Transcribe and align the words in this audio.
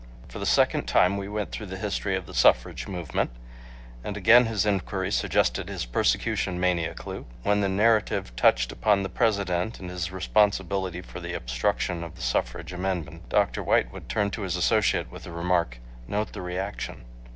For 0.29 0.39
the 0.39 0.47
second 0.47 0.87
time 0.87 1.15
we 1.15 1.27
went 1.27 1.51
through 1.51 1.67
the 1.67 1.77
history 1.77 2.15
of 2.15 2.25
the 2.25 2.33
suffrage 2.33 2.87
movement, 2.87 3.29
and 4.03 4.17
again 4.17 4.47
his 4.47 4.65
inquiry 4.65 5.11
suggested 5.11 5.69
his 5.69 5.85
persecution 5.85 6.59
mania 6.59 6.95
clue? 6.95 7.27
When 7.43 7.61
the 7.61 7.69
narrative 7.69 8.35
touched 8.35 8.71
upon 8.71 9.03
the 9.03 9.09
President 9.09 9.79
and 9.79 9.91
his 9.91 10.11
responsibility 10.11 11.01
for 11.01 11.19
the 11.19 11.35
obstruction 11.35 12.03
of 12.03 12.15
the 12.15 12.23
suffrage 12.23 12.73
amendment, 12.73 13.29
Dr. 13.29 13.61
White 13.61 13.93
would 13.93 14.09
turn 14.09 14.31
to 14.31 14.41
his 14.41 14.55
associate 14.55 15.11
with 15.11 15.25
the 15.25 15.31
remark: 15.31 15.77
"Note 16.07 16.33
the 16.33 16.41
reaction." 16.41 17.05